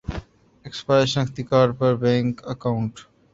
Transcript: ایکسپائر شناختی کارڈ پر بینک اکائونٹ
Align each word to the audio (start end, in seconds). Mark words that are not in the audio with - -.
ایکسپائر 0.65 1.05
شناختی 1.11 1.43
کارڈ 1.49 1.69
پر 1.79 1.91
بینک 2.01 2.33
اکائونٹ 2.51 2.93